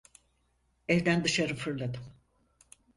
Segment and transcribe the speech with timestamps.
[0.87, 2.03] Evden dışarı fırladım.